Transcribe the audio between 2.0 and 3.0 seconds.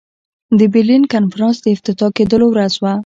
کېدلو ورځ وه.